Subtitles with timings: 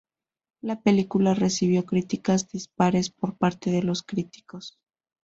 [0.61, 4.79] La película recibió críticas dispares por parte de los críticos.